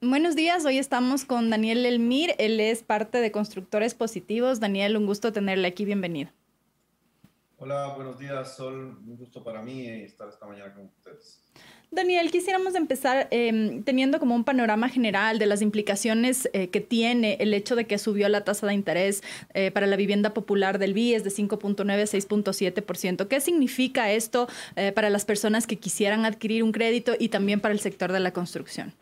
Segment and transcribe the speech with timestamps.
[0.00, 4.60] Buenos días, hoy estamos con Daniel Elmir, él es parte de Constructores Positivos.
[4.60, 6.30] Daniel, un gusto tenerle aquí, bienvenido.
[7.56, 11.42] Hola, buenos días, Sol, un gusto para mí estar esta mañana con ustedes.
[11.90, 17.36] Daniel, quisiéramos empezar em, teniendo como un panorama general de las implicaciones eh, que tiene
[17.40, 20.94] el hecho de que subió la tasa de interés eh, para la vivienda popular del
[20.94, 23.26] BIES de 5.9 a 6.7%.
[23.26, 24.46] ¿Qué significa esto
[24.76, 28.20] eh, para las personas que quisieran adquirir un crédito y también para el sector de
[28.20, 28.94] la construcción?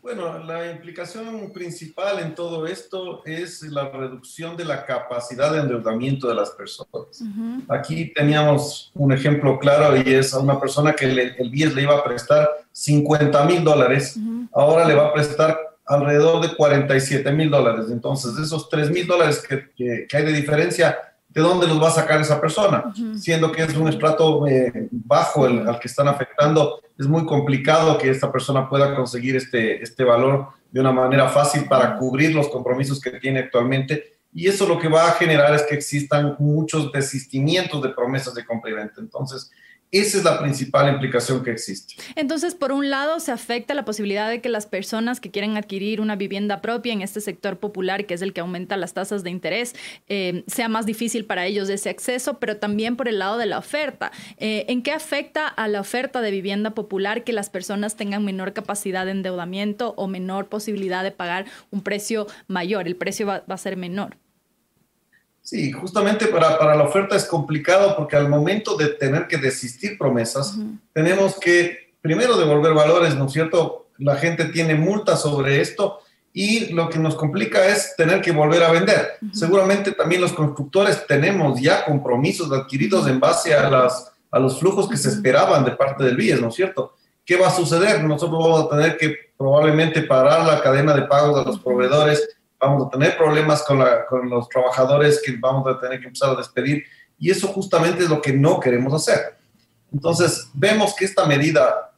[0.00, 6.28] Bueno, la implicación principal en todo esto es la reducción de la capacidad de endeudamiento
[6.28, 7.22] de las personas.
[7.68, 11.96] Aquí teníamos un ejemplo claro y es a una persona que el BIES le iba
[11.96, 14.16] a prestar 50 mil dólares,
[14.52, 17.86] ahora le va a prestar alrededor de 47 mil dólares.
[17.90, 20.96] Entonces, esos 3 mil dólares que, que hay de diferencia,
[21.38, 22.92] ¿de dónde los va a sacar esa persona?
[23.16, 27.96] Siendo que es un estrato eh, bajo el, al que están afectando, es muy complicado
[27.96, 32.48] que esta persona pueda conseguir este, este valor de una manera fácil para cubrir los
[32.48, 34.16] compromisos que tiene actualmente.
[34.34, 38.44] Y eso lo que va a generar es que existan muchos desistimientos de promesas de
[38.44, 39.00] compra y venta.
[39.00, 39.48] Entonces,
[39.90, 41.94] esa es la principal implicación que existe.
[42.14, 46.00] Entonces, por un lado, se afecta la posibilidad de que las personas que quieren adquirir
[46.00, 49.30] una vivienda propia en este sector popular, que es el que aumenta las tasas de
[49.30, 49.74] interés,
[50.08, 53.58] eh, sea más difícil para ellos ese acceso, pero también por el lado de la
[53.58, 54.12] oferta.
[54.36, 58.52] Eh, ¿En qué afecta a la oferta de vivienda popular que las personas tengan menor
[58.52, 62.86] capacidad de endeudamiento o menor posibilidad de pagar un precio mayor?
[62.86, 64.16] El precio va a ser menor.
[65.48, 69.96] Sí, justamente para, para, la oferta es complicado porque al momento de tener que desistir
[69.96, 70.58] promesas,
[70.92, 73.86] tenemos que primero devolver valores, ¿no es cierto?
[73.96, 76.00] La gente tiene multas sobre esto
[76.34, 79.12] y lo que nos complica es tener que volver a vender.
[79.32, 84.86] Seguramente también los constructores tenemos ya compromisos adquiridos en base a, las, a los flujos
[84.86, 86.92] que se esperaban de parte del BIES, ¿no es cierto?
[87.24, 88.04] ¿Qué va a suceder?
[88.04, 92.86] Nosotros vamos a tener que probablemente parar la cadena de pagos de los proveedores vamos
[92.86, 96.84] a tener problemas con, con los trabajadores que vamos a tener que empezar a despedir
[97.18, 99.36] y eso justamente es lo que no queremos hacer.
[99.92, 101.92] Entonces, vemos que esta medida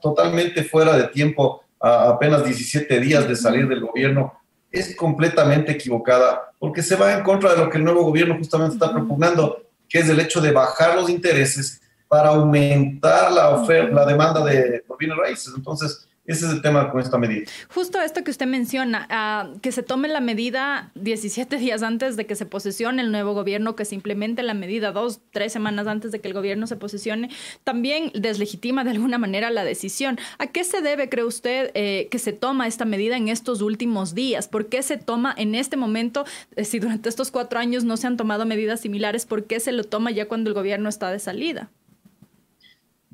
[0.00, 4.32] totalmente fuera de tiempo, a apenas 17 días de salir del gobierno,
[4.70, 8.74] es completamente equivocada porque se va en contra de lo que el nuevo gobierno justamente
[8.74, 14.06] está propugnando, que es el hecho de bajar los intereses para aumentar la oferta, la
[14.06, 15.52] demanda de bienes raíces.
[15.56, 17.50] Entonces, ese es el tema con esta medida.
[17.74, 22.26] Justo esto que usted menciona, ah, que se tome la medida 17 días antes de
[22.26, 26.12] que se posesione el nuevo gobierno, que se implemente la medida dos, tres semanas antes
[26.12, 27.28] de que el gobierno se posesione,
[27.64, 30.16] también deslegitima de alguna manera la decisión.
[30.38, 34.14] ¿A qué se debe, cree usted, eh, que se toma esta medida en estos últimos
[34.14, 34.46] días?
[34.46, 38.06] ¿Por qué se toma en este momento, eh, si durante estos cuatro años no se
[38.06, 41.18] han tomado medidas similares, por qué se lo toma ya cuando el gobierno está de
[41.18, 41.68] salida?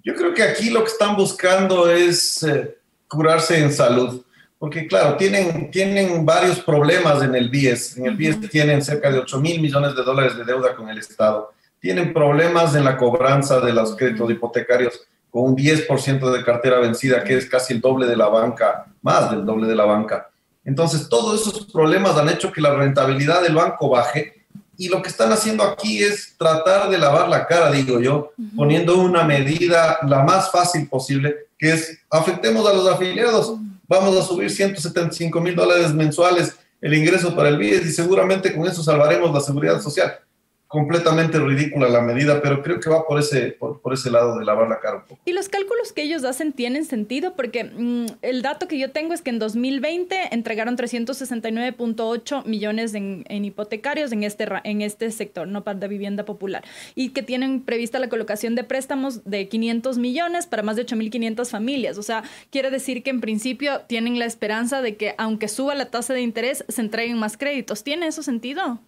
[0.04, 2.42] Yo creo que aquí lo que están buscando es...
[2.42, 2.77] Eh,
[3.08, 4.22] curarse en salud.
[4.58, 7.96] Porque claro, tienen, tienen varios problemas en el BIES.
[7.96, 10.98] En el BIES tienen cerca de 8 mil millones de dólares de deuda con el
[10.98, 11.52] Estado.
[11.80, 17.22] Tienen problemas en la cobranza de los créditos hipotecarios con un 10% de cartera vencida,
[17.22, 20.28] que es casi el doble de la banca, más del doble de la banca.
[20.64, 24.46] Entonces, todos esos problemas han hecho que la rentabilidad del banco baje
[24.76, 28.96] y lo que están haciendo aquí es tratar de lavar la cara, digo yo, poniendo
[28.98, 33.54] una medida la más fácil posible que es afectemos a los afiliados,
[33.86, 38.66] vamos a subir 175 mil dólares mensuales el ingreso para el BIES y seguramente con
[38.66, 40.18] eso salvaremos la seguridad social
[40.68, 44.68] completamente ridícula la medida, pero creo que va por ese, por, ese lado de lavar
[44.68, 45.20] la cara un poco.
[45.24, 49.14] Y los cálculos que ellos hacen tienen sentido porque mm, el dato que yo tengo
[49.14, 55.64] es que en 2020 entregaron 369.8 millones en, hipotecarios en este, en este sector, no
[55.64, 56.62] para de vivienda popular,
[56.94, 61.48] y que tienen prevista la colocación de préstamos de 500 millones para más de 8.500
[61.48, 61.96] familias.
[61.96, 65.90] O sea, quiere decir que en principio tienen la esperanza de que aunque suba la
[65.90, 67.84] tasa de interés, se entreguen más créditos.
[67.84, 68.80] ¿Tiene eso sentido?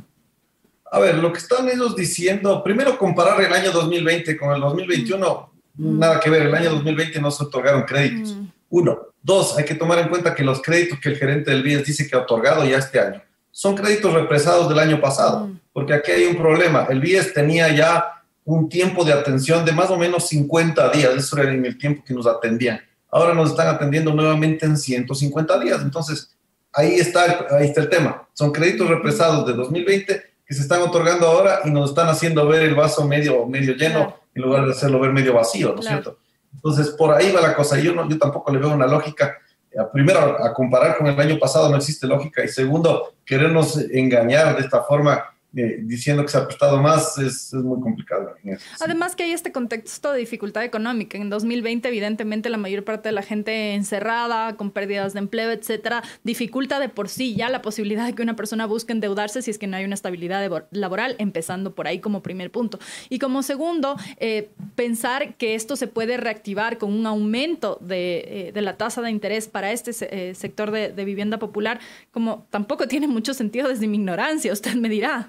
[0.91, 5.53] A ver, lo que están ellos diciendo, primero comparar el año 2020 con el 2021,
[5.75, 5.99] mm.
[5.99, 8.35] nada que ver, el año 2020 no se otorgaron créditos.
[8.35, 8.47] Mm.
[8.71, 8.99] Uno.
[9.23, 12.09] Dos, hay que tomar en cuenta que los créditos que el gerente del BIES dice
[12.09, 13.23] que ha otorgado ya este año
[13.53, 15.61] son créditos represados del año pasado, mm.
[15.73, 16.87] porque aquí hay un problema.
[16.89, 21.39] El BIES tenía ya un tiempo de atención de más o menos 50 días, eso
[21.39, 22.81] era en el tiempo que nos atendían.
[23.11, 26.35] Ahora nos están atendiendo nuevamente en 150 días, entonces
[26.73, 28.27] ahí está, ahí está el tema.
[28.33, 32.63] Son créditos represados de 2020 que se están otorgando ahora y nos están haciendo ver
[32.63, 36.19] el vaso medio, medio lleno en lugar de hacerlo ver medio vacío, ¿no es cierto?
[36.53, 37.79] Entonces, por ahí va la cosa.
[37.79, 39.39] Yo, no, yo tampoco le veo una lógica.
[39.71, 42.43] Eh, primero, a comparar con el año pasado no existe lógica.
[42.43, 45.25] Y segundo, querernos engañar de esta forma
[45.57, 48.37] eh, diciendo que se ha prestado más es, muy complicado.
[48.79, 51.19] Además que hay este contexto de dificultad económica.
[51.19, 56.05] En 2020, evidentemente, la mayor parte de la gente encerrada, con pérdidas de empleo, etcétera,
[56.23, 59.59] dificulta de por sí ya la posibilidad de que una persona busque endeudarse si es
[59.59, 62.79] que no hay una estabilidad laboral, empezando por ahí como primer punto.
[63.09, 68.61] Y como segundo, eh, pensar que esto se puede reactivar con un aumento de, eh,
[68.61, 69.93] la tasa de interés para este
[70.35, 71.81] sector de, de vivienda popular,
[72.13, 75.29] como tampoco tiene mucho sentido desde mi ignorancia, usted me dirá.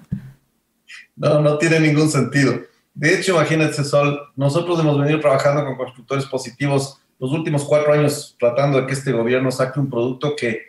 [1.16, 2.54] No, no tiene ningún sentido.
[2.94, 8.36] De hecho, imagínate, Sol, nosotros hemos venido trabajando con constructores positivos los últimos cuatro años
[8.38, 10.60] tratando de que este gobierno saque un producto que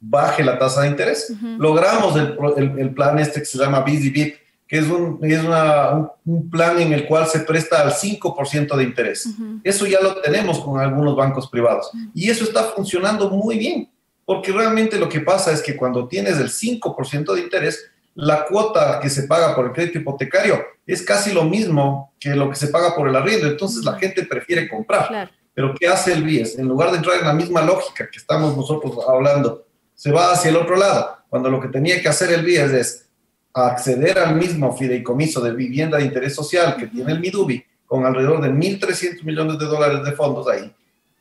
[0.00, 1.30] baje la tasa de interés.
[1.58, 4.34] Logramos el, plan este que se llama BizzyBit,
[4.66, 9.28] que es, un, es un, plan en el cual se presta al 5% de interés.
[9.62, 11.90] Eso ya lo tenemos con algunos bancos privados.
[12.14, 13.90] Y eso está funcionando muy bien,
[14.24, 17.90] porque realmente lo que pasa es que cuando tienes el 5% de interés,
[18.20, 22.50] la cuota que se paga por el crédito hipotecario es casi lo mismo que lo
[22.50, 25.30] que se paga por el arriendo, entonces la gente prefiere comprar.
[25.54, 26.58] Pero ¿qué hace el BIES?
[26.58, 30.50] En lugar de entrar en la misma lógica que estamos nosotros hablando, se va hacia
[30.50, 33.08] el otro lado, cuando lo que tenía que hacer el BIES es
[33.54, 38.42] acceder al mismo fideicomiso de vivienda de interés social que tiene el MIDUBI, con alrededor
[38.42, 40.70] de 1.300 millones de dólares de fondos ahí,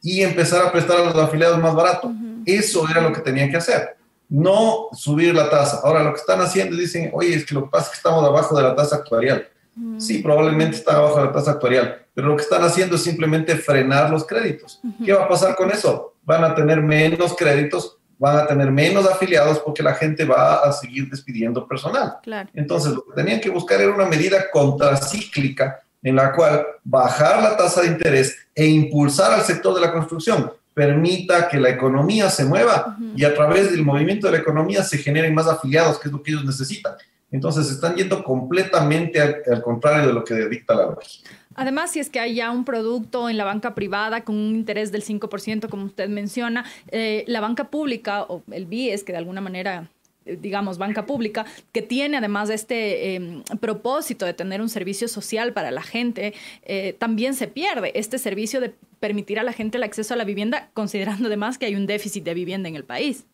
[0.02, 2.12] y empezar a prestar a los afiliados más barato.
[2.46, 3.99] Eso era lo que tenía que hacer
[4.30, 5.82] no subir la tasa.
[5.84, 8.24] Ahora lo que están haciendo dicen, oye, es que lo que pasa es que estamos
[8.24, 9.48] abajo de la tasa actuarial.
[9.76, 10.00] Mm.
[10.00, 13.56] Sí, probablemente están abajo de la tasa actuarial, pero lo que están haciendo es simplemente
[13.56, 14.80] frenar los créditos.
[15.04, 16.16] ¿Qué va a pasar con eso?
[16.24, 20.72] Van a tener menos créditos, van a tener menos afiliados porque la gente va a
[20.74, 22.18] seguir despidiendo personal.
[22.54, 27.58] Entonces, lo que tenían que buscar era una medida contracíclica en la cual bajar la
[27.58, 32.46] tasa de interés e impulsar al sector de la construcción permita que la economía se
[32.46, 36.12] mueva y a través del movimiento de la economía se generen más afiliados, que es
[36.14, 36.94] lo que ellos necesitan.
[37.32, 41.30] Entonces están yendo completamente al, contrario de lo que dicta la lógica.
[41.56, 44.92] Además, si es que hay ya un producto en la banca privada con un interés
[44.92, 49.42] del 5%, como usted menciona, eh, la banca pública o el BIES, que de alguna
[49.42, 49.90] manera
[50.38, 55.72] digamos, banca pública, que tiene además este em, propósito de tener un servicio social para
[55.72, 56.34] la gente,
[56.64, 60.24] eh, también se pierde este servicio de permitir a la gente el acceso a la
[60.24, 63.26] vivienda, considerando además que hay un déficit de vivienda en el país.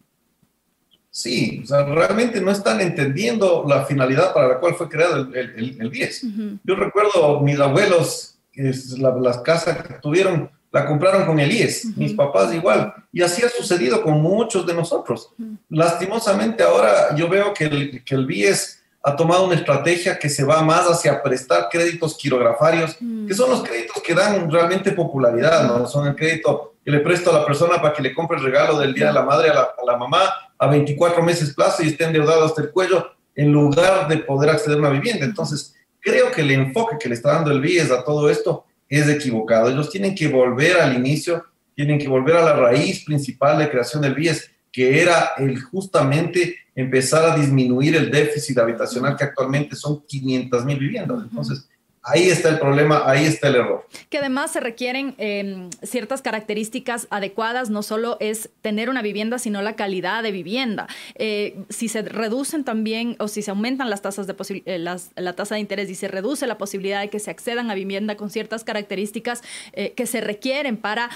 [1.16, 5.78] Sí, o sea, realmente no están entendiendo la finalidad para la cual fue creado el,
[5.80, 6.26] el, 10.
[6.66, 12.54] Yo recuerdo mis abuelos, las casas que tuvieron la compraron con el IES, mis papás
[12.54, 15.32] igual, y así ha sucedido con muchos de nosotros.
[15.70, 20.44] Lastimosamente ahora yo veo que el, que el BIES ha tomado una estrategia que se
[20.44, 25.88] va más hacia prestar créditos quirografarios, que son los créditos que dan realmente popularidad, ¿no?
[25.88, 28.78] Son el crédito que le presto a la persona para que le compre el regalo
[28.78, 30.24] del Día de la Madre a la, a la mamá
[30.58, 34.76] a 24 meses plazo y esté endeudado hasta el cuello, en lugar de poder acceder
[34.76, 35.24] a una vivienda.
[35.24, 39.08] Entonces, creo que el enfoque que le está dando el BIES a todo esto es
[39.10, 39.70] equivocado.
[39.70, 41.46] Ellos tienen que volver al inicio,
[41.76, 46.56] tienen que volver a la raíz principal de creación del BIES, que era el justamente
[46.76, 51.24] empezar a disminuir el déficit habitacional que actualmente son 500 mil viviendas.
[51.24, 51.70] Entonces,
[52.08, 53.88] Ahí está el problema, ahí está el error.
[54.12, 59.64] Que además se requieren em, ciertas características adecuadas, no solo es tener una vivienda, sino
[59.64, 60.86] la calidad de vivienda.
[61.16, 64.36] Eh, si se reducen también o si se aumentan las tasas de
[64.66, 67.74] eh, la tasa de interés y se reduce la posibilidad de que se accedan a
[67.74, 69.42] vivienda con ciertas características
[69.74, 71.10] eh, que se requieren para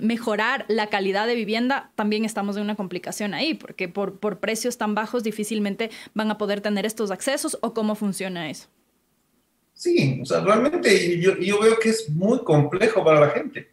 [0.00, 4.78] mejorar la calidad de vivienda, también estamos en una complicación ahí, porque por, por precios
[4.78, 8.68] tan bajos difícilmente van a poder tener estos accesos o cómo funciona eso.
[9.76, 13.68] Sí, o sea, realmente yo, yo, veo que es muy complejo para la gente.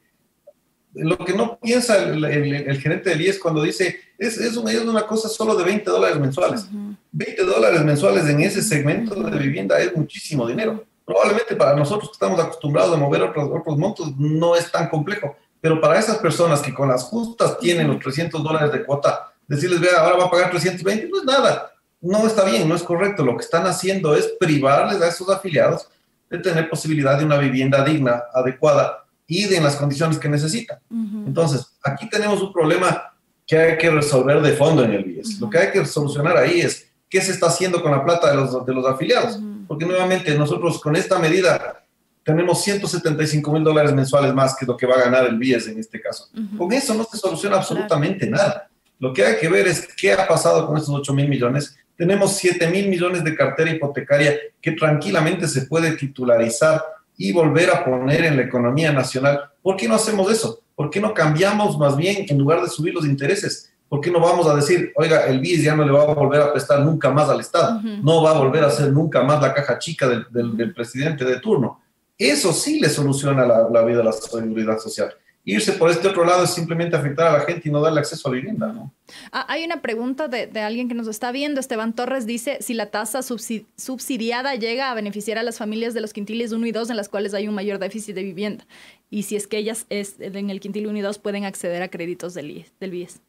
[0.94, 4.82] Lo que no piensa el, el, gerente del IES cuando dice, es, es, una, es
[4.82, 6.68] una cosa solo de 20 dólares mensuales.
[7.14, 10.84] 20 dólares mensuales en ese segmento de vivienda es muchísimo dinero.
[11.06, 15.38] Probablemente para nosotros que estamos acostumbrados a mover otros, otros montos no es tan complejo,
[15.62, 19.80] pero para esas personas que con las justas tienen los 300 dólares de cuota, decirles,
[19.80, 23.24] vea, ahora va a pagar 320, no es nada no está bien, no es correcto.
[23.24, 25.88] Lo que están haciendo es privarles a esos afiliados
[26.34, 30.80] de tener posibilidad de una vivienda digna, adecuada y de en las condiciones que necesitan.
[31.28, 33.14] Entonces, aquí tenemos un problema
[33.46, 35.40] que hay que resolver de fondo en el BIES.
[35.40, 38.36] Lo que hay que solucionar ahí es qué se está haciendo con la plata de
[38.36, 39.40] los, de los afiliados.
[39.68, 41.84] Porque nuevamente nosotros con esta medida
[42.24, 45.80] tenemos 175 mil dólares mensuales más que lo que va a ganar el BIES en
[45.80, 46.30] este caso.
[46.58, 48.70] Con eso no se soluciona absolutamente nada.
[48.98, 52.36] Lo que hay que ver es qué ha pasado con estos 8 mil millones tenemos
[52.38, 56.84] 7 mil millones de cartera hipotecaria que tranquilamente se puede titularizar
[57.18, 59.42] y volver a poner en la economía nacional.
[59.62, 60.62] ¿Por qué no hacemos eso?
[60.76, 64.20] ¿Por qué no cambiamos más bien, en lugar de subir los intereses, ¿por qué no
[64.20, 67.12] vamos a decir, oiga, el BIS ya no le va a volver a prestar nunca
[67.12, 67.80] más al Estado?
[68.02, 71.82] No va a volver a ser nunca más la caja chica del, presidente de turno.
[72.18, 75.14] Eso sí le soluciona la, la vida de la seguridad social
[75.46, 78.28] irse por este otro lado es simplemente afectar a la gente y no darle acceso
[78.28, 78.94] a la vivienda, ¿no?
[79.32, 81.60] Ah, hay una pregunta de, alguien que nos está viendo.
[81.60, 86.14] Esteban Torres dice, si la tasa subsidiada llega a beneficiar a las familias de los
[86.14, 88.66] quintiles 1 y 2 en las cuales hay un mayor déficit de vivienda,
[89.10, 91.90] y si es que ellas es, en el quintil 1 y 2 pueden acceder a
[91.90, 93.20] créditos del, del BIES.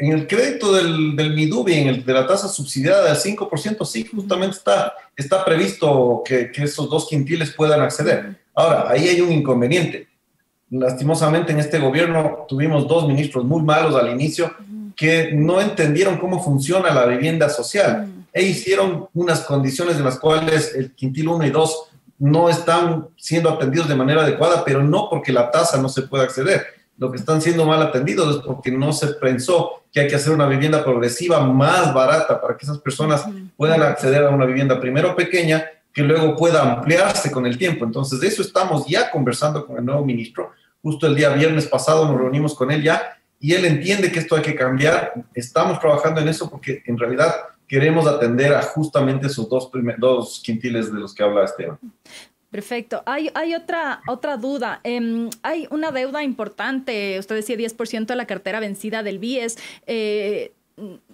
[0.00, 4.04] En el crédito del, del MIDUBI, en el de la tasa subsidiada del 5%, sí,
[4.04, 8.36] justamente está, está previsto que, que esos dos quintiles puedan acceder.
[8.54, 10.07] Ahora, ahí hay un inconveniente
[10.70, 14.54] lastimosamente en este gobierno tuvimos dos ministros muy malos al inicio
[14.96, 18.08] que no entendieron cómo funciona la vivienda social.
[18.32, 21.84] E hicieron unas condiciones en las cuales el quintil 1 y 2
[22.18, 26.24] no están siendo atendidos de manera adecuada, pero no porque la tasa no se pueda
[26.24, 26.66] acceder.
[26.98, 30.32] Lo que están siendo mal atendidos es porque no se pensó que hay que hacer
[30.32, 33.24] una vivienda progresiva más barata para que esas personas
[33.56, 35.64] puedan acceder a una vivienda primero pequeña
[35.98, 37.84] que luego pueda ampliarse con el tiempo.
[37.84, 42.06] Entonces, de eso estamos ya conversando con el nuevo ministro Justo el día viernes pasado
[42.06, 45.12] nos reunimos con él ya y él entiende que esto hay que cambiar.
[45.34, 47.34] Estamos trabajando en eso porque en realidad
[47.66, 51.80] queremos atender a justamente esos dos, dos quintiles de los que habla Esteban.
[52.48, 53.02] Perfecto.
[53.04, 54.80] Hay, hay otra, otra duda.
[54.84, 57.18] Em, hay una deuda importante.
[57.18, 59.58] Usted decía 10% de la cartera vencida del BIES.
[59.88, 60.52] Eh,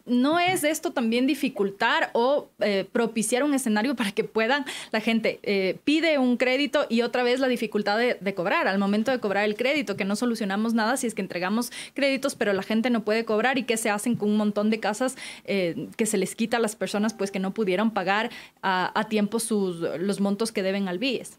[0.06, 5.40] ¿no es esto también dificultar o eh, propiciar un escenario para que puedan, la gente
[5.42, 9.44] eh, pide un crédito y otra vez la dificultad de, cobrar al momento de cobrar
[9.44, 13.04] el crédito, que no solucionamos nada si es que entregamos créditos, pero la gente no
[13.04, 16.34] puede cobrar y qué se hacen con un montón de casas eh, que se les
[16.34, 18.30] quita a las personas pues que no pudieron pagar
[18.62, 21.38] a, tiempo sus, los montos que deben al BIES?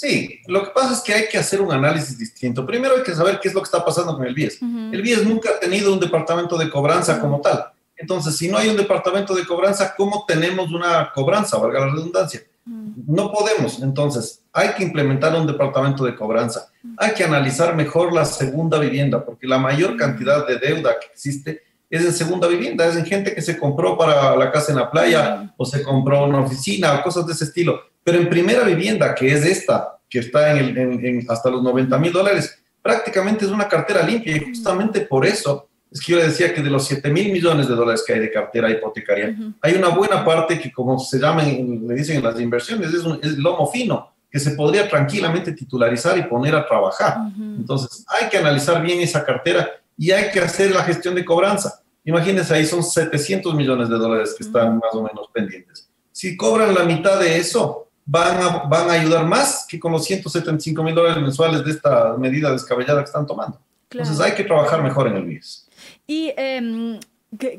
[0.00, 2.64] Sí, lo que pasa es que hay que hacer un análisis distinto.
[2.64, 4.62] Primero hay que saber qué es lo que está pasando con el BIES.
[4.62, 7.66] El BIES nunca ha tenido un departamento de cobranza como tal.
[7.98, 12.40] Entonces, si no hay un departamento de cobranza, ¿cómo tenemos una cobranza, valga la redundancia?
[12.64, 13.82] No podemos.
[13.82, 16.70] Entonces, hay que implementar un departamento de cobranza.
[16.96, 21.60] Hay que analizar mejor la segunda vivienda, porque la mayor cantidad de deuda que existe
[21.90, 24.90] es en segunda vivienda, es en gente que se compró para la casa en la
[24.90, 27.89] playa o se compró una oficina o cosas de ese estilo.
[28.04, 32.62] Pero en primera vivienda, que es esta, que está en, hasta los 90 mil dólares,
[32.82, 36.62] prácticamente es una cartera limpia y justamente por eso es que yo le decía que
[36.62, 40.24] de los 7 mil millones de dólares que hay de cartera hipotecaria, hay una buena
[40.24, 44.12] parte que, como se llaman, le dicen en las inversiones, es, un, es lomo fino,
[44.30, 47.16] que se podría tranquilamente titularizar y poner a trabajar.
[47.36, 51.82] Entonces, hay que analizar bien esa cartera y hay que hacer la gestión de cobranza.
[52.04, 55.90] Imagínense, ahí son 700 millones de dólares que están más o menos pendientes.
[56.12, 60.04] Si cobran la mitad de eso, van a, van a ayudar más que con los
[60.04, 63.60] 175 mil dólares mensuales de esta medida descabellada que están tomando.
[63.90, 65.68] Entonces hay que trabajar mejor en el BIES.
[66.08, 66.98] Y em,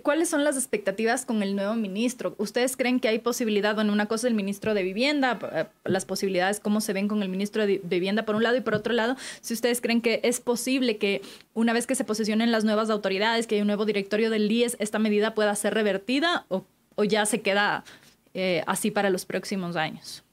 [0.03, 2.35] ¿Cuáles son las expectativas con el nuevo ministro?
[2.37, 6.59] ¿Ustedes creen que hay posibilidad, bueno, una cosa el ministro de Vivienda, eh, las posibilidades,
[6.59, 9.15] cómo se ven con el ministro de Vivienda por un lado y por otro lado,
[9.39, 11.21] si ustedes creen que es posible que
[11.53, 14.75] una vez que se posicionen las nuevas autoridades, que hay un nuevo directorio del IES,
[14.79, 16.65] esta medida pueda ser revertida o,
[17.05, 17.85] ya se queda
[18.33, 20.25] eh, así para los próximos años?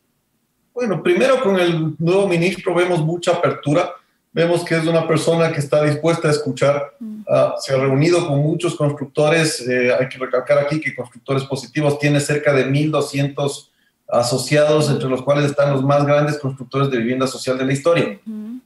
[0.79, 3.97] Bueno, primero con el nuevo ministro vemos mucha apertura,
[4.33, 7.23] vemos que es una persona que está dispuesta a escuchar, mm.
[7.29, 11.99] ah, se ha reunido con muchos constructores, eh, hay que recalcar aquí que Constructores Positivos
[11.99, 13.71] tiene cerca de 1.200
[14.07, 18.21] asociados, entre los cuales están los más grandes constructores de vivienda social de la historia.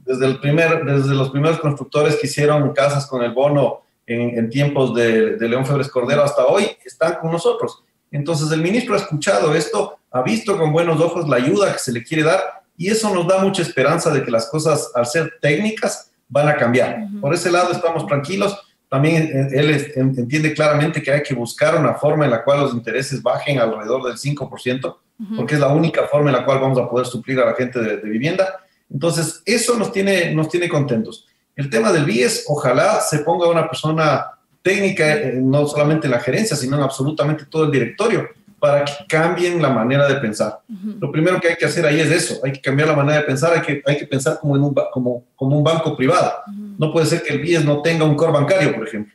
[0.04, 4.94] Desde, el primer, desde los primeros constructores que hicieron casas con el bono en, tiempos
[4.94, 7.82] de, de León Febres Cordero hasta hoy, están con nosotros.
[8.12, 11.92] Entonces el ministro ha escuchado esto, ha visto con buenos ojos la ayuda que se
[11.92, 15.38] le quiere dar y eso nos da mucha esperanza de que las cosas, al ser
[15.40, 17.06] técnicas, van a cambiar.
[17.20, 18.58] Por ese lado estamos tranquilos.
[18.88, 22.74] También eh, él entiende claramente que hay que buscar una forma en la cual los
[22.74, 24.96] intereses bajen alrededor del 5%,
[25.36, 27.78] porque es la única forma en la cual vamos a poder suplir a la gente
[27.78, 28.60] de, vivienda.
[28.90, 31.26] Entonces, eso nos tiene, nos tiene contentos.
[31.54, 34.26] El tema del BIES, ojalá se ponga una persona
[34.62, 38.28] técnica, eh, no solamente en la gerencia, sino en absolutamente todo el directorio,
[38.62, 40.60] para que cambien la manera de pensar.
[41.00, 43.24] Lo primero que hay que hacer ahí es eso, hay que cambiar la manera de
[43.24, 46.32] pensar, hay que, hay que pensar como, en un, como, como un banco privado.
[46.78, 49.12] No puede ser que el BIES no tenga un core bancario, por ejemplo.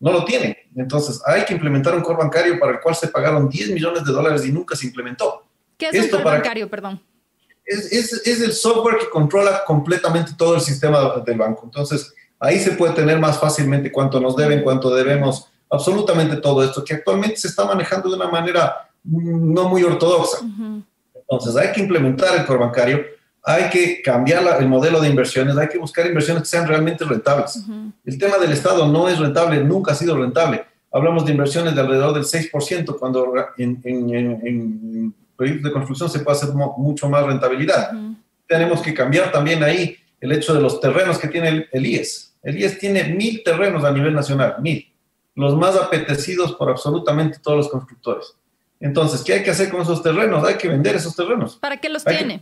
[0.00, 0.56] No lo tiene.
[0.74, 4.12] Entonces, hay que implementar un core bancario para el cual se pagaron 10 millones de
[4.12, 5.44] dólares y nunca se implementó.
[5.76, 6.98] ¿Qué es un core bancario, perdón?
[7.66, 11.62] Es, es, es el software que controla completamente todo el sistema del banco.
[11.64, 16.84] Entonces, ahí se puede tener más fácilmente cuánto nos deben, cuánto debemos, absolutamente todo esto,
[16.84, 20.38] que actualmente se está manejando de una manera no muy ortodoxa.
[21.14, 23.04] Entonces hay que implementar el core bancario,
[23.42, 27.64] hay que cambiar el modelo de inversiones, hay que buscar inversiones que sean realmente rentables.
[28.04, 30.64] El tema del Estado no es rentable, nunca ha sido rentable.
[30.92, 36.38] Hablamos de inversiones de alrededor del 6%, cuando en, en, proyectos de construcción se puede
[36.38, 37.92] hacer mucho más rentabilidad.
[38.48, 42.36] Tenemos que cambiar también ahí el hecho de los terrenos que tiene el IES.
[42.42, 44.92] El IES tiene mil terrenos a nivel nacional, mil
[45.36, 48.34] los más apetecidos por absolutamente todos los constructores.
[48.80, 50.44] Entonces, ¿qué hay que hacer con esos terrenos?
[50.44, 51.56] Hay que vender esos terrenos.
[51.56, 52.40] ¿Para qué los tiene?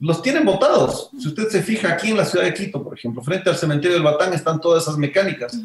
[0.00, 1.10] los tienen votados.
[1.18, 3.94] Si usted se fija aquí en la ciudad de Quito, por ejemplo, frente al cementerio
[3.94, 5.56] del Batán están todas esas mecánicas.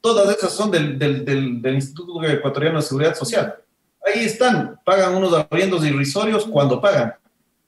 [0.00, 3.54] Todas esas son del, del, del, Instituto Ecuatoriano de Seguridad Social.
[4.04, 7.14] Ahí están, pagan unos arriendos irrisorios cuando pagan.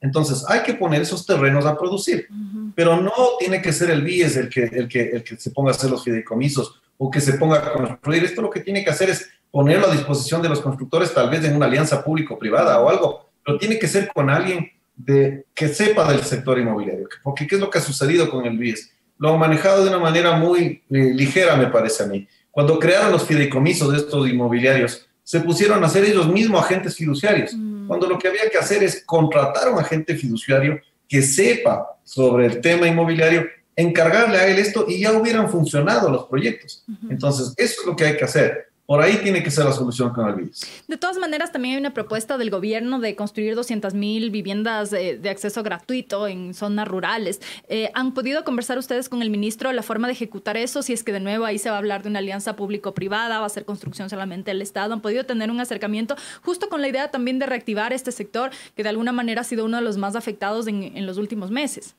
[0.01, 2.27] Entonces, hay que poner esos terrenos a producir.
[2.75, 5.71] Pero no tiene que ser el BIES el que, el, que, el que se ponga
[5.71, 8.23] a hacer los fideicomisos o que se ponga a construir.
[8.23, 11.43] Esto lo que tiene que hacer es ponerlo a disposición de los constructores, tal vez
[11.43, 16.11] en una alianza público-privada o algo, pero tiene que ser con alguien de, que sepa
[16.11, 17.07] del sector inmobiliario.
[17.23, 18.91] Porque ¿qué es lo que ha sucedido con el BIES?
[19.17, 22.27] Lo han manejado de una manera muy eh, ligera, me parece a mí.
[22.51, 27.53] Cuando crearon los fideicomisos de estos inmobiliarios, se pusieron a ser ellos mismos agentes fiduciarios,
[27.53, 27.85] mm.
[27.85, 32.47] cuando lo que había que hacer es contratar a un agente fiduciario que sepa sobre
[32.47, 33.45] el tema inmobiliario
[33.75, 36.83] encargarle a él esto y ya hubieran funcionado los proyectos.
[37.11, 38.68] Entonces, eso es lo que hay que hacer.
[38.89, 40.65] Por ahí tiene que ser la solución BIS.
[40.87, 45.21] De todas maneras, también hay una propuesta del gobierno de construir 200 mil viviendas de,
[45.29, 47.39] acceso gratuito en zonas rurales.
[47.67, 50.81] Eh, ¿Han podido conversar ustedes con el ministro la forma de ejecutar eso?
[50.81, 53.45] Si es que de nuevo ahí se va a hablar de una alianza público-privada, va
[53.45, 54.91] a ser construcción solamente del Estado.
[54.95, 58.81] ¿Han podido tener un acercamiento justo con la idea también de reactivar este sector que
[58.81, 61.95] de alguna manera ha sido uno de los más afectados en, en los últimos meses?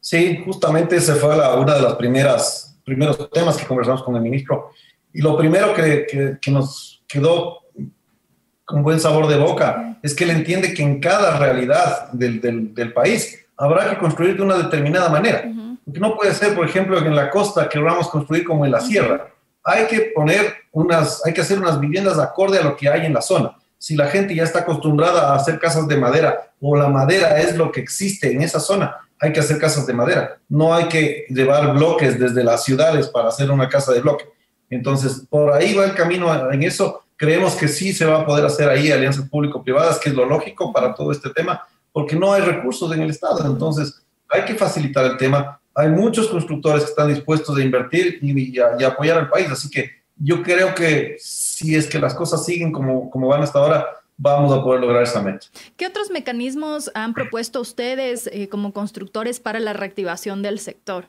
[0.00, 4.22] Sí, justamente ese fue la, una de las primeras primeros temas que conversamos con el
[4.22, 4.70] ministro.
[5.16, 7.62] Y lo primero que, que, nos quedó
[8.66, 12.74] con buen sabor de boca es que él entiende que en cada realidad del, del,
[12.74, 15.50] del país habrá que construir de una determinada manera.
[15.82, 18.82] Porque no puede ser, por ejemplo, que en la costa queramos construir como en la
[18.82, 19.28] sierra.
[19.64, 23.14] Hay que poner unas, hay que hacer unas viviendas acorde a lo que hay en
[23.14, 23.56] la zona.
[23.78, 27.56] Si la gente ya está acostumbrada a hacer casas de madera o la madera es
[27.56, 30.36] lo que existe en esa zona, hay que hacer casas de madera.
[30.50, 34.35] No hay que llevar bloques desde las ciudades para hacer una casa de bloque.
[34.70, 37.02] Entonces, por ahí va el camino en eso.
[37.16, 40.72] Creemos que sí se va a poder hacer ahí alianzas público-privadas, que es lo lógico
[40.72, 43.46] para todo este tema, porque no hay recursos en el Estado.
[43.46, 45.60] Entonces, hay que facilitar el tema.
[45.74, 49.48] Hay muchos constructores que están dispuestos a invertir y, apoyar al país.
[49.50, 53.58] Así que yo creo que si es que las cosas siguen como, como van hasta
[53.58, 55.46] ahora, vamos a poder lograr esa meta.
[55.76, 61.08] ¿Qué otros mecanismos han propuesto ustedes eh, como constructores para la reactivación del sector?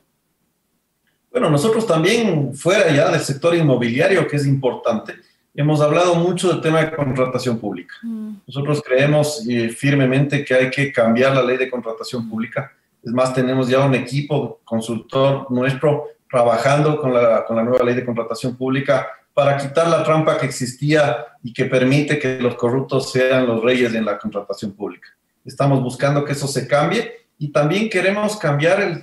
[1.30, 5.14] Bueno, nosotros también, fuera ya del sector inmobiliario, que es importante,
[5.54, 7.94] hemos hablado mucho del tema de contratación pública.
[8.02, 8.36] Mm.
[8.46, 12.72] Nosotros creemos eh, firmemente que hay que cambiar la ley de contratación pública.
[13.02, 17.94] Es más, tenemos ya un equipo consultor nuestro trabajando con la, con la nueva ley
[17.94, 23.12] de contratación pública para quitar la trampa que existía y que permite que los corruptos
[23.12, 25.08] sean los reyes en la contratación pública.
[25.44, 29.02] Estamos buscando que eso se cambie y también queremos cambiar el,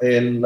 [0.00, 0.44] el,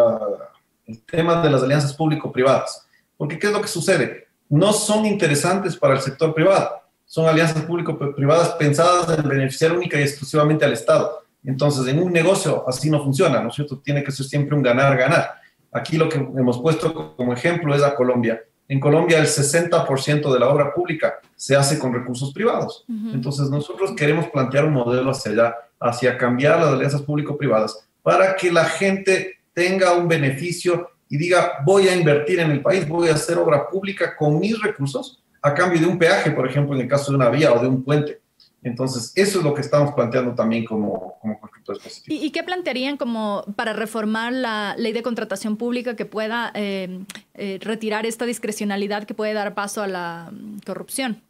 [0.87, 2.87] el tema de las alianzas público-privadas.
[3.16, 4.29] Porque ¿qué es lo que sucede?
[4.49, 6.70] No son interesantes para el sector privado.
[7.05, 11.22] Son alianzas público-privadas pensadas en beneficiar única y exclusivamente al Estado.
[11.44, 13.79] Entonces, en un negocio así no funciona, ¿no es cierto?
[13.79, 15.35] Tiene que ser siempre un ganar-ganar.
[15.72, 20.40] Aquí lo que hemos puesto como ejemplo es a Colombia en Colombia el 60% de
[20.40, 22.85] la obra pública se hace con recursos privados.
[22.88, 28.51] Entonces nosotros queremos plantear un modelo hacia allá, hacia cambiar las alianzas público-privadas para que
[28.51, 33.14] la gente tenga un beneficio y diga, voy a invertir en el país, voy a
[33.14, 36.88] hacer obra pública con mis recursos a cambio de un peaje, por ejemplo, en el
[36.88, 38.20] caso de una vía o de un puente.
[38.62, 43.44] Entonces, eso es lo que estamos planteando también como, como constructores ¿Y, qué plantearían como
[43.56, 47.00] para reformar la ley de contratación pública que pueda eh,
[47.32, 51.22] eh, retirar esta discrecionalidad que puede dar paso a la mm, corrupción?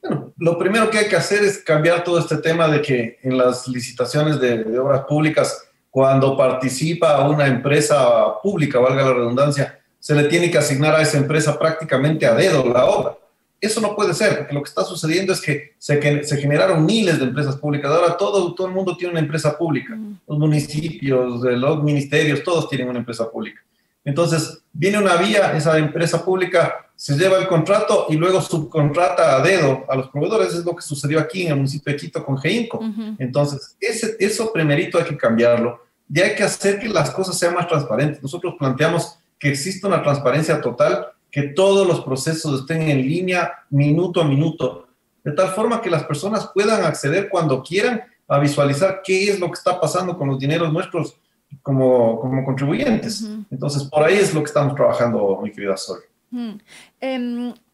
[0.00, 3.36] Bueno, lo primero que hay que hacer es cambiar todo este tema de que en
[3.36, 5.65] las licitaciones de, de obras públicas,
[5.96, 11.16] cuando participa una empresa pública, valga la redundancia, se le tiene que asignar a esa
[11.16, 13.16] empresa prácticamente a dedo la obra.
[13.58, 17.18] Eso no puede ser, porque lo que está sucediendo es que se, se generaron miles
[17.18, 17.90] de empresas públicas.
[17.90, 19.96] Ahora todo, todo el mundo tiene una empresa pública.
[20.28, 23.62] Los municipios, los ministerios, todos tienen una empresa pública.
[24.04, 29.42] Entonces, viene una vía, esa empresa pública se lleva el contrato y luego subcontrata a
[29.42, 30.52] dedo a los proveedores.
[30.52, 32.80] Es lo que sucedió aquí en el municipio de Quito con GEINCO.
[33.18, 35.85] Entonces, ese, eso primerito hay que cambiarlo.
[36.12, 38.22] Y hay que hacer que las cosas sean más transparentes.
[38.22, 44.20] Nosotros planteamos que exista una transparencia total que todos los procesos estén en línea minuto
[44.20, 44.86] a minuto,
[45.22, 49.48] de tal forma que las personas puedan acceder cuando quieran a visualizar qué es lo
[49.48, 51.16] que está pasando con los dineros nuestros
[51.62, 53.28] como, como contribuyentes.
[53.50, 55.98] Entonces, por ahí es lo que estamos trabajando, mi querida Sol.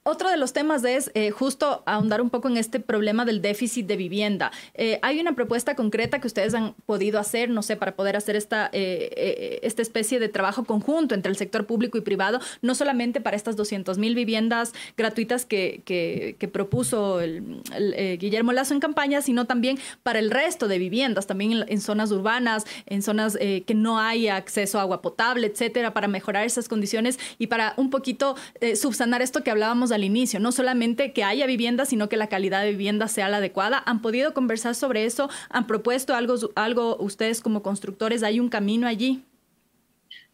[0.05, 3.87] Otro de los temas es eh, justo ahondar un poco en este problema del déficit
[3.87, 4.51] de vivienda.
[4.75, 8.35] Eh, hay una propuesta concreta que ustedes han podido hacer, no sé, para poder hacer
[8.35, 13.21] esta, eh, esta especie de trabajo conjunto entre el sector público y privado, no solamente
[13.21, 17.63] para estas 200 mil viviendas gratuitas que, que, propuso el,
[18.19, 22.65] Guillermo Lazo en campaña, sino también para el resto de viviendas, también en, zonas urbanas,
[22.87, 27.47] en zonas que no hay acceso a agua potable, etcétera, para mejorar esas condiciones y
[27.47, 28.35] para un poquito
[28.75, 32.63] subsanar esto que hablábamos al inicio, no solamente que haya vivienda, sino que la calidad
[32.63, 33.83] de vivienda sea la adecuada.
[33.87, 35.29] ¿Han podido conversar sobre eso?
[35.51, 38.23] ¿Han propuesto algo, algo ustedes como constructores?
[38.23, 39.25] ¿Hay un camino allí?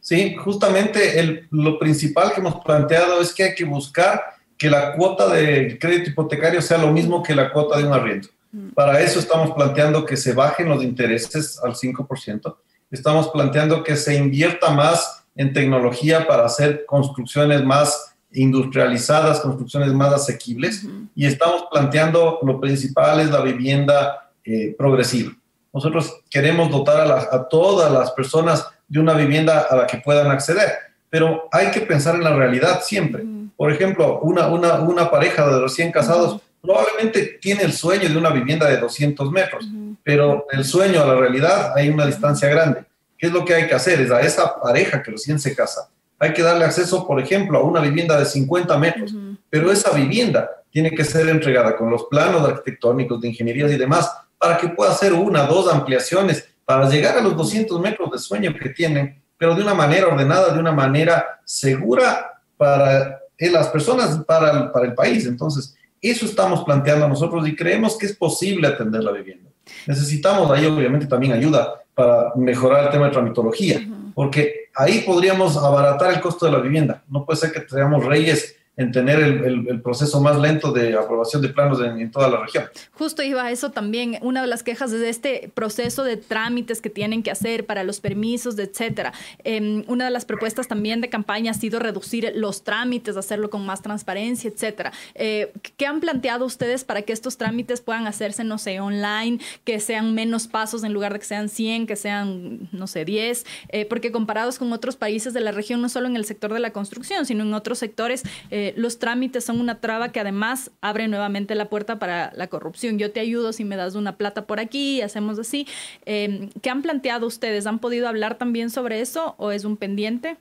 [0.01, 4.23] Sí, justamente lo principal que hemos planteado es que hay que buscar
[4.57, 8.29] que la cuota de crédito hipotecario sea lo mismo que la cuota de un arriendo.
[8.53, 8.71] Mm.
[8.71, 12.57] Para eso estamos planteando que se bajen los intereses al 5%.
[12.91, 20.13] Estamos planteando que se invierta más en tecnología para hacer construcciones más industrializadas, construcciones más
[20.13, 25.33] asequibles y estamos planteando lo principal es la vivienda eh, progresiva.
[25.73, 30.73] Nosotros queremos dotar a, todas las personas de una vivienda a la que puedan acceder,
[31.11, 33.25] pero hay que pensar en la realidad siempre.
[33.57, 38.31] Por ejemplo, una, una, una, pareja de recién casados probablemente tiene el sueño de una
[38.31, 39.67] vivienda de 200 metros,
[40.03, 42.85] pero el sueño a la realidad hay una distancia grande.
[43.17, 44.01] ¿Qué es lo que hay que hacer?
[44.01, 47.63] Es a esa pareja que recién se casa, hay que darle acceso, por ejemplo, a
[47.63, 49.15] una vivienda de 50 metros,
[49.49, 54.11] pero esa vivienda tiene que ser entregada con los planos arquitectónicos, de ingeniería y demás,
[54.39, 58.55] para que pueda hacer una, dos ampliaciones, para llegar a los 200 metros de sueño
[58.61, 64.71] que tienen, pero de una manera ordenada, de una manera segura para las personas, para
[64.73, 65.27] para el país.
[65.27, 69.51] Entonces, eso estamos planteando nosotros y creemos que es posible atender la vivienda.
[69.87, 73.81] Necesitamos ahí obviamente también ayuda para mejorar el tema de tramitología,
[74.19, 77.05] porque ahí podríamos abaratar el costo de la vivienda.
[77.07, 81.49] No puede ser que tengamos reyes en tener el, proceso más lento de aprobación de
[81.49, 82.65] planos en, toda la región.
[82.93, 84.19] Justo iba a eso también.
[84.23, 88.01] Una de las quejas es este proceso de trámites que tienen que hacer para los
[88.01, 89.13] permisos, etcétera.
[89.43, 93.67] Em, una de las propuestas también de campaña ha sido reducir los trámites, hacerlo con
[93.67, 94.93] más transparencia, etcétera.
[95.17, 99.81] Eh, ¿Qué han planteado ustedes para que estos trámites puedan hacerse, no sé, online, que
[99.81, 103.45] sean menos pasos en lugar de que sean 100, que sean, no sé, 10?
[103.71, 106.61] Eh, porque comparados con otros países de la región, no solo en el sector de
[106.61, 111.09] la construcción, sino en otros sectores, eh, los trámites son una traba que además abre
[111.09, 112.99] nuevamente la puerta para la corrupción.
[112.99, 115.67] Yo te ayudo si me das una plata por aquí, hacemos así.
[116.05, 117.67] Em, ¿Qué han planteado ustedes?
[117.67, 120.37] ¿Han podido hablar también sobre eso o es un pendiente?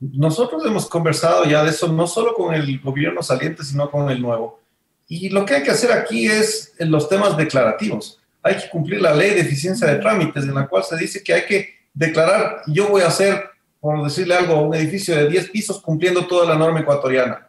[0.00, 4.22] Nosotros hemos conversado ya de eso, no solo con el gobierno saliente, sino con el
[4.22, 4.60] nuevo.
[5.08, 8.18] Y lo que hay que hacer aquí es en los temas declarativos.
[8.42, 11.34] Hay que cumplir la ley de eficiencia de trámites, en la cual se dice que
[11.34, 13.49] hay que declarar, yo voy a hacer
[13.80, 17.48] por decirle algo, un edificio de 10 pisos cumpliendo toda la norma ecuatoriana.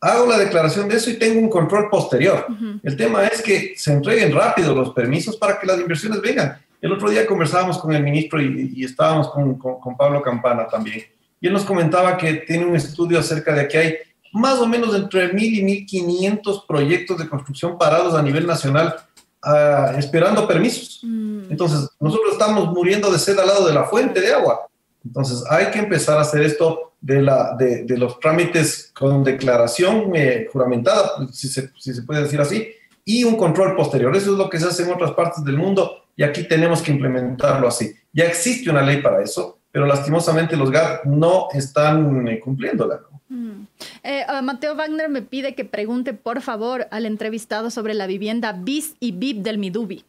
[0.00, 2.46] Hago la declaración de eso y tengo un control posterior.
[2.82, 6.58] El tema es que se entreguen rápido los permisos para que las inversiones vengan.
[6.80, 11.02] El otro día conversábamos con el ministro y, estábamos con, con, Pablo Campana también.
[11.40, 13.94] Y él nos comentaba que tiene un estudio acerca de que hay
[14.32, 18.94] más o menos entre 1.000 y 1.500 proyectos de construcción parados a nivel nacional
[19.42, 21.00] ah, esperando permisos.
[21.02, 21.50] Mm.
[21.50, 24.67] Entonces, nosotros estamos muriendo de sed al lado de la fuente de agua.
[25.04, 30.48] Entonces, hay que empezar a hacer esto de, la, de, los trámites con declaración eh,
[30.52, 32.68] juramentada, si se, si se puede decir así,
[33.04, 34.14] y un control posterior.
[34.14, 36.90] Eso es lo que se hace en otras partes del mundo y aquí tenemos que
[36.90, 37.94] implementarlo así.
[38.12, 43.00] Ya existe una ley para eso, pero lastimosamente los GAT no están eh, cumpliéndola.
[43.28, 43.62] Mm.
[44.02, 48.52] Eh, ah, Mateo Wagner me pide que pregunte, por favor, al entrevistado sobre la vivienda
[48.52, 50.04] BIS y BIP del Midubi.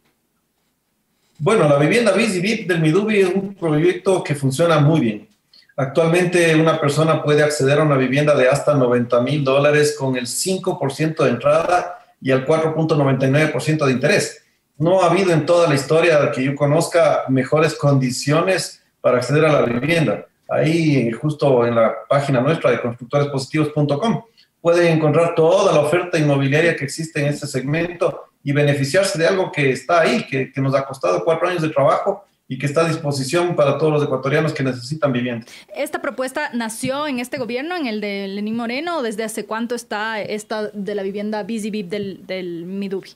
[1.42, 5.28] Bueno, la vivienda VIP del Midubi es un proyecto que funciona muy bien.
[5.74, 10.26] Actualmente una persona puede acceder a una vivienda de hasta 90 mil dólares con el
[10.26, 14.44] 5% de entrada y el 4.99% de interés.
[14.76, 19.62] No ha habido en toda la historia que yo conozca mejores condiciones para acceder a
[19.62, 20.26] la vivienda.
[20.46, 24.24] Ahí, justo en la página nuestra de constructorespositivos.com,
[24.60, 29.52] pueden encontrar toda la oferta inmobiliaria que existe en este segmento y beneficiarse de algo
[29.52, 32.88] que está ahí, que, nos ha costado cuatro años de trabajo y que está a
[32.88, 35.46] disposición para todos los ecuatorianos que necesitan vivienda.
[35.74, 39.74] ¿Esta propuesta nació en este gobierno, en el de Lenín Moreno, o desde hace cuánto
[39.74, 43.10] está esta de la vivienda Busy del, del Midubi?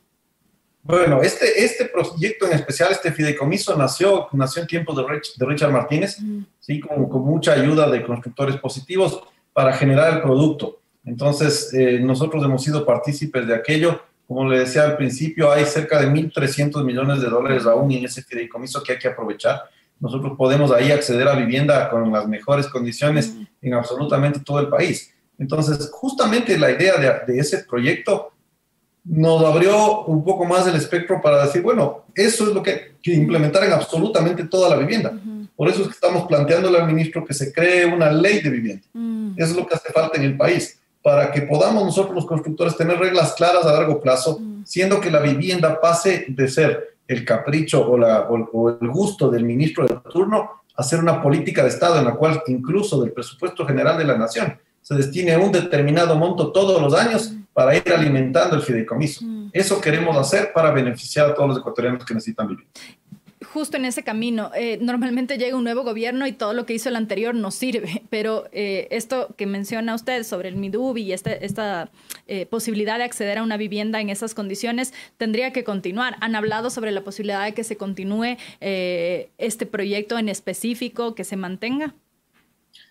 [0.85, 5.73] Bueno, este, este proyecto en especial, este fideicomiso, nació, nació en tiempos de, de Richard
[5.73, 6.19] Martínez,
[6.61, 6.79] ¿sí?
[6.79, 9.23] con, con, mucha ayuda de constructores positivos
[9.55, 10.81] para generar el producto.
[11.07, 16.01] Entonces, eh, nosotros hemos sido partícipes de aquello Como le decía al principio, hay cerca
[16.01, 19.63] de 1.300 millones de dólares aún en ese fideicomiso que hay que aprovechar.
[20.01, 25.13] Nosotros podemos ahí acceder a vivienda con las mejores condiciones en absolutamente todo el país.
[25.39, 28.33] Entonces, justamente la idea de, ese proyecto
[29.05, 33.13] nos abrió un poco más el espectro para decir, bueno, eso es lo que, que
[33.13, 35.13] implementar en absolutamente toda la vivienda.
[35.57, 38.87] Por eso es que estamos planteándole al ministro que se cree una ley de vivienda.
[39.37, 42.79] Eso es lo que hace falta en el país, para que podamos nosotros los constructores
[42.79, 47.87] tener reglas claras a largo plazo, siendo que la vivienda pase de ser el capricho
[47.87, 51.99] o, la, o el gusto del ministro de turno a ser una política de Estado
[51.99, 56.53] en la cual incluso del presupuesto general de la nación se destine un determinado monto
[56.53, 59.27] todos los años para ir alimentando el fideicomiso.
[59.53, 62.67] Eso queremos hacer para beneficiar a todos los ecuatorianos que necesitan vivir.
[63.55, 66.89] Justo en ese camino, eh, normalmente llega un nuevo gobierno y todo lo que hizo
[66.89, 71.47] el anterior no sirve, pero eh, esto que menciona usted sobre el MIDUBI y este,
[71.47, 71.89] esta
[72.27, 76.17] eh, posibilidad de acceder a una vivienda en esas condiciones tendría que continuar.
[76.21, 81.37] ¿Han hablado sobre la posibilidad de que se continúe este proyecto en específico, que se
[81.37, 81.95] mantenga?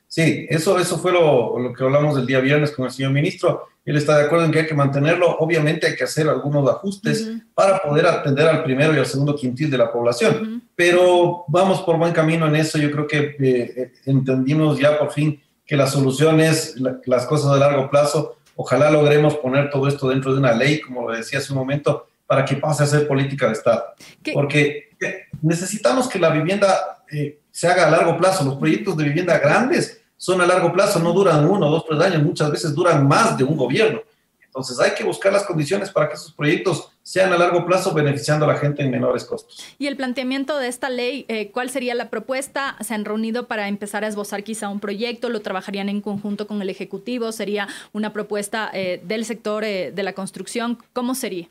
[0.08, 3.68] Sí, eso, eso fue lo, lo, que hablamos el día viernes con el señor ministro.
[3.86, 5.36] Él está de acuerdo en que hay que mantenerlo.
[5.40, 9.70] Obviamente hay que hacer algunos ajustes para poder atender al primero y al segundo quintil
[9.70, 10.64] de la población.
[10.76, 12.78] Pero vamos por buen camino en eso.
[12.78, 17.54] Yo creo que eh, eh, entendimos ya por fin que la solución es las cosas
[17.54, 18.38] de largo plazo.
[18.56, 22.08] Ojalá logremos poner todo esto dentro de una ley, como lo decía hace un momento,
[22.26, 23.84] para que pase a ser política de Estado.
[24.34, 27.04] Porque eh, necesitamos que la vivienda
[27.52, 28.46] se haga a largo plazo.
[28.46, 32.24] Los proyectos de vivienda grandes son a largo plazo, no duran uno, dos, tres años,
[32.24, 34.02] muchas veces duran más de un gobierno.
[34.54, 38.46] Entonces hay que buscar las condiciones para que esos proyectos sean a largo plazo beneficiando
[38.46, 39.58] a la gente en menores costos.
[39.80, 42.78] Y el planteamiento de esta ley, eh, ¿cuál sería la propuesta?
[42.82, 45.30] ¿Se han reunido para empezar a esbozar quizá un proyecto?
[45.30, 47.32] ¿Lo trabajarían en conjunto con el Ejecutivo?
[47.32, 50.78] ¿Sería una propuesta eh, del sector eh, de la construcción?
[50.94, 51.50] ¿Cómo sería?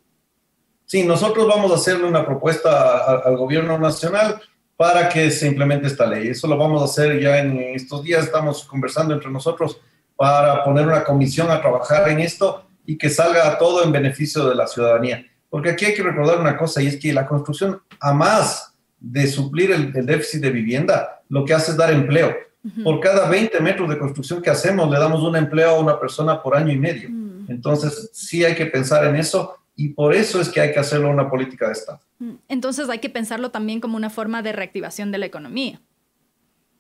[0.87, 4.41] Sí, nosotros vamos a hacerle una propuesta al gobierno nacional
[4.83, 6.27] para que se implemente esta ley.
[6.27, 8.25] Eso lo vamos a hacer ya en estos días.
[8.25, 9.81] Estamos conversando entre nosotros
[10.17, 14.57] para poner una comisión a trabajar en esto y que salga todo en beneficio de
[14.57, 15.25] la ciudadanía.
[15.49, 19.29] Porque aquí hay que recordar una cosa y es que la construcción, a más de
[19.29, 22.35] suplir el, déficit de vivienda, lo que hace es dar empleo.
[22.83, 26.43] Por cada 20 metros de construcción que hacemos, le damos un empleo a una persona
[26.43, 27.09] por año y medio.
[27.47, 31.11] Entonces, sí hay que pensar en eso y por eso es que hay que hacerlo
[31.11, 32.01] una política de Estado.
[32.21, 35.81] Mm, entonces hay que pensarlo también como una forma de reactivación de la economía.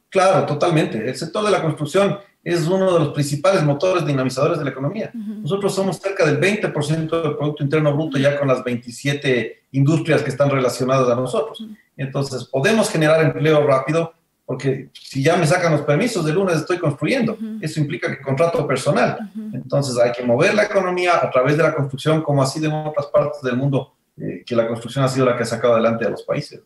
[0.09, 1.09] Claro, totalmente.
[1.09, 5.11] El sector de la construcción es uno de los principales motores dinamizadores de la economía.
[5.15, 10.31] Nosotros somos cerca del 20% del Producto Interno Bruto ya con las 27 industrias que
[10.31, 11.67] están relacionadas a nosotros.
[11.97, 14.12] Entonces, podemos generar empleo rápido,
[14.53, 17.38] porque si ya me sacan los permisos, de lunes estoy construyendo.
[17.62, 19.17] Eso implica que contrato personal.
[19.51, 22.75] Entonces hay que mover la economía a través de la construcción, como ha sido en
[22.75, 26.05] otras partes del mundo, eh, que la construcción ha sido la que ha sacado adelante
[26.05, 26.61] a los países.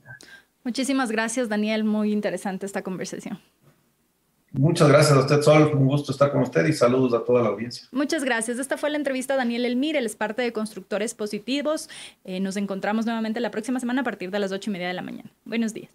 [0.64, 1.84] Muchísimas gracias, Daniel.
[1.84, 3.38] Muy interesante esta conversación.
[4.50, 5.70] Muchas gracias a usted, Sol.
[5.72, 7.86] Un gusto estar con usted y saludos a toda la audiencia.
[7.92, 8.58] Muchas gracias.
[8.58, 11.88] Esta fue la entrevista a Daniel Elmir, él es parte de Constructores Positivos.
[12.24, 14.94] Eh, nos encontramos nuevamente la próxima semana a partir de las ocho y media de
[14.94, 15.30] la mañana.
[15.44, 15.92] Buenos días.